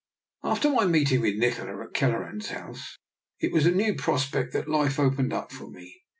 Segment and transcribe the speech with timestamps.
[0.43, 2.97] After my meeting with Nikola at Kel leran's house,
[3.39, 6.01] it was a new prospect that life opened up for me.